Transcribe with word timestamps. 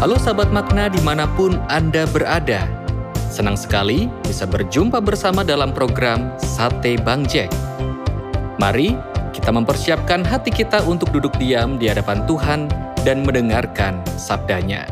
Halo 0.00 0.16
sahabat 0.16 0.48
makna 0.48 0.88
di 0.88 0.96
mana 1.04 1.28
pun 1.36 1.60
Anda 1.68 2.08
berada. 2.08 2.64
Senang 3.28 3.52
sekali 3.52 4.08
bisa 4.24 4.48
berjumpa 4.48 4.96
bersama 4.96 5.44
dalam 5.44 5.76
program 5.76 6.32
Sate 6.40 6.96
Bang 7.04 7.28
Jack. 7.28 7.52
Mari 8.56 8.96
kita 9.36 9.52
mempersiapkan 9.52 10.24
hati 10.24 10.56
kita 10.56 10.80
untuk 10.88 11.12
duduk 11.12 11.36
diam 11.36 11.76
di 11.76 11.92
hadapan 11.92 12.24
Tuhan 12.24 12.72
dan 13.04 13.28
mendengarkan 13.28 14.00
sabdanya. 14.16 14.88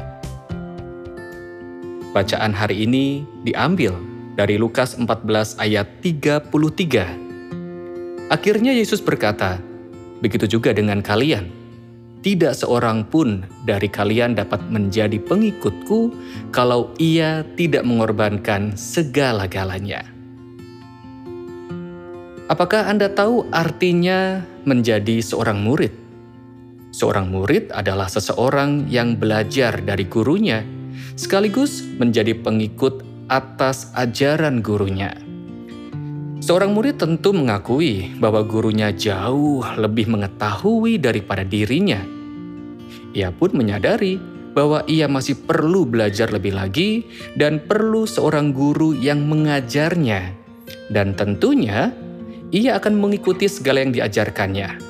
Bacaan 2.13 2.53
hari 2.53 2.85
ini 2.85 3.25
diambil 3.49 3.97
dari 4.37 4.61
Lukas 4.61 4.93
14 4.93 5.57
ayat 5.57 5.89
33. 6.05 6.53
Akhirnya 8.29 8.77
Yesus 8.77 9.01
berkata, 9.01 9.57
Begitu 10.21 10.61
juga 10.61 10.77
dengan 10.77 11.01
kalian 11.01 11.58
tidak 12.23 12.59
seorang 12.59 13.07
pun 13.07 13.47
dari 13.63 13.87
kalian 13.87 14.35
dapat 14.35 14.59
menjadi 14.67 15.23
pengikutku 15.23 16.11
kalau 16.51 16.91
ia 16.99 17.47
tidak 17.55 17.87
mengorbankan 17.87 18.75
segala-galanya. 18.75 20.03
Apakah 22.49 22.89
Anda 22.89 23.13
tahu 23.13 23.45
artinya 23.53 24.41
menjadi 24.65 25.21
seorang 25.21 25.61
murid? 25.61 25.93
Seorang 26.97 27.29
murid 27.29 27.69
adalah 27.77 28.09
seseorang 28.09 28.89
yang 28.89 29.21
belajar 29.21 29.85
dari 29.85 30.09
gurunya, 30.09 30.65
sekaligus 31.15 31.85
menjadi 32.01 32.33
pengikut 32.33 33.05
atas 33.29 33.93
ajaran 33.93 34.65
gurunya. 34.65 35.28
Seorang 36.49 36.73
murid 36.73 36.97
tentu 36.97 37.37
mengakui 37.37 38.17
bahwa 38.17 38.41
gurunya 38.41 38.89
jauh 38.89 39.61
lebih 39.77 40.09
mengetahui 40.09 40.97
daripada 40.97 41.45
dirinya. 41.45 42.01
Ia 43.13 43.29
pun 43.37 43.53
menyadari 43.53 44.17
bahwa 44.57 44.81
ia 44.89 45.05
masih 45.13 45.45
perlu 45.45 45.85
belajar 45.85 46.33
lebih 46.33 46.57
lagi 46.57 47.05
dan 47.37 47.61
perlu 47.61 48.09
seorang 48.09 48.57
guru 48.57 48.97
yang 48.97 49.29
mengajarnya. 49.29 50.33
Dan 50.89 51.13
tentunya, 51.13 51.93
ia 52.49 52.81
akan 52.81 52.97
mengikuti 52.97 53.45
segala 53.45 53.85
yang 53.85 53.93
diajarkannya. 53.93 54.81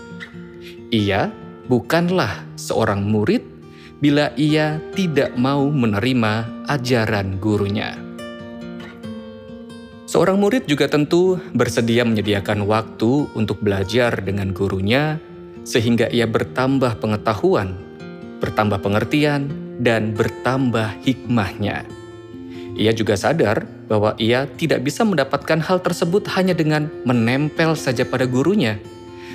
Ia 0.95 1.27
bukanlah 1.67 2.55
seorang 2.55 3.03
murid 3.03 3.43
bila 3.99 4.31
ia 4.39 4.79
tidak 4.95 5.35
mau 5.35 5.67
menerima 5.67 6.71
ajaran 6.71 7.43
gurunya. 7.43 8.08
Seorang 10.09 10.41
murid 10.41 10.65
juga 10.65 10.89
tentu 10.89 11.37
bersedia 11.53 12.01
menyediakan 12.01 12.65
waktu 12.65 13.29
untuk 13.37 13.61
belajar 13.61 14.25
dengan 14.25 14.57
gurunya, 14.57 15.21
sehingga 15.69 16.09
ia 16.09 16.25
bertambah 16.25 16.97
pengetahuan, 16.97 17.77
bertambah 18.41 18.81
pengertian, 18.81 19.53
dan 19.77 20.17
bertambah 20.17 20.97
hikmahnya. 21.05 21.85
Ia 22.73 22.97
juga 22.97 23.21
sadar 23.21 23.69
bahwa 23.85 24.17
ia 24.17 24.49
tidak 24.49 24.81
bisa 24.81 25.05
mendapatkan 25.05 25.61
hal 25.61 25.85
tersebut 25.85 26.25
hanya 26.41 26.57
dengan 26.57 26.89
menempel 27.05 27.77
saja 27.77 28.09
pada 28.09 28.25
gurunya, 28.25 28.81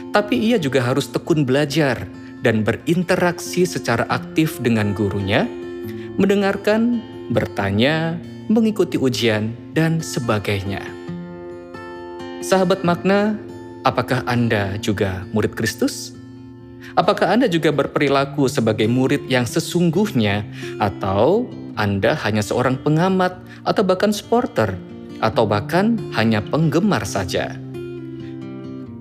tapi 0.09 0.41
ia 0.41 0.57
juga 0.57 0.81
harus 0.81 1.05
tekun 1.05 1.45
belajar 1.45 2.09
dan 2.41 2.65
berinteraksi 2.65 3.69
secara 3.69 4.09
aktif 4.09 4.57
dengan 4.57 4.97
gurunya, 4.97 5.45
mendengarkan, 6.17 6.97
bertanya, 7.29 8.17
mengikuti 8.51 8.99
ujian, 8.99 9.55
dan 9.71 10.03
sebagainya. 10.03 10.83
Sahabat 12.43 12.83
makna, 12.83 13.39
apakah 13.87 14.23
Anda 14.27 14.75
juga 14.83 15.23
murid 15.31 15.55
Kristus? 15.55 16.11
Apakah 16.93 17.33
Anda 17.33 17.47
juga 17.47 17.71
berperilaku 17.71 18.51
sebagai 18.51 18.85
murid 18.91 19.25
yang 19.31 19.47
sesungguhnya, 19.47 20.43
atau 20.77 21.47
Anda 21.79 22.19
hanya 22.27 22.43
seorang 22.43 22.83
pengamat, 22.83 23.39
atau 23.63 23.81
bahkan 23.87 24.11
supporter, 24.11 24.75
atau 25.23 25.47
bahkan 25.47 25.95
hanya 26.19 26.43
penggemar 26.43 27.07
saja? 27.07 27.55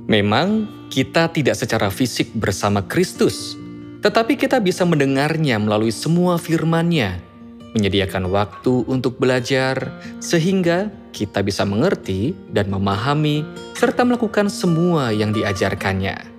Memang 0.06 0.70
kita 0.92 1.30
tidak 1.34 1.58
secara 1.58 1.90
fisik 1.90 2.30
bersama 2.36 2.84
Kristus, 2.86 3.58
tetapi 4.06 4.38
kita 4.38 4.62
bisa 4.62 4.86
mendengarnya 4.86 5.58
melalui 5.58 5.94
semua 5.94 6.38
firman-Nya 6.38 7.31
menyediakan 7.72 8.28
waktu 8.28 8.84
untuk 8.88 9.16
belajar, 9.16 9.90
sehingga 10.20 10.92
kita 11.12 11.40
bisa 11.44 11.64
mengerti 11.64 12.36
dan 12.52 12.68
memahami, 12.68 13.44
serta 13.76 14.04
melakukan 14.04 14.48
semua 14.52 15.12
yang 15.12 15.32
diajarkannya. 15.32 16.32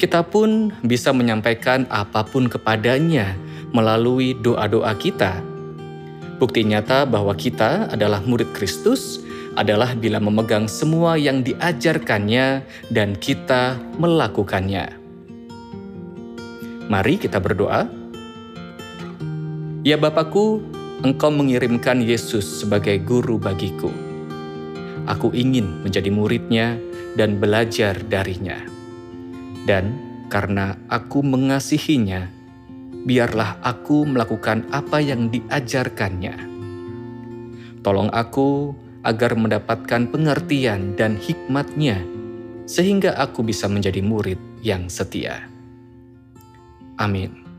Kita 0.00 0.24
pun 0.24 0.72
bisa 0.80 1.12
menyampaikan 1.12 1.84
apa 1.92 2.24
pun 2.24 2.48
kepadanya 2.48 3.36
melalui 3.76 4.32
doa-doa 4.32 4.96
kita. 4.96 5.44
Bukti 6.40 6.64
nyata 6.64 7.04
bahwa 7.04 7.36
kita 7.36 7.92
adalah 7.92 8.24
murid 8.24 8.48
Kristus 8.56 9.20
adalah 9.60 9.92
bila 9.92 10.16
memegang 10.16 10.64
semua 10.64 11.20
yang 11.20 11.44
diajarkannya 11.44 12.64
dan 12.88 13.12
kita 13.20 13.76
melakukannya. 14.00 14.88
Mari 16.88 17.20
kita 17.20 17.36
berdoa. 17.36 17.99
Ya 19.80 19.96
Bapakku, 19.96 20.60
Engkau 21.00 21.32
mengirimkan 21.32 22.04
Yesus 22.04 22.44
sebagai 22.44 23.00
guru 23.00 23.40
bagiku. 23.40 23.88
Aku 25.08 25.32
ingin 25.32 25.80
menjadi 25.80 26.12
muridnya 26.12 26.76
dan 27.16 27.40
belajar 27.40 27.96
darinya. 28.04 28.60
Dan 29.64 29.96
karena 30.28 30.76
aku 30.92 31.24
mengasihinya, 31.24 32.28
biarlah 33.08 33.56
aku 33.64 34.04
melakukan 34.04 34.68
apa 34.68 35.00
yang 35.00 35.32
diajarkannya. 35.32 36.36
Tolong 37.80 38.12
aku 38.12 38.76
agar 39.00 39.32
mendapatkan 39.32 40.12
pengertian 40.12 40.92
dan 40.92 41.16
hikmatnya, 41.16 42.04
sehingga 42.68 43.16
aku 43.16 43.40
bisa 43.40 43.64
menjadi 43.64 44.04
murid 44.04 44.36
yang 44.60 44.92
setia. 44.92 45.48
Amin. 47.00 47.49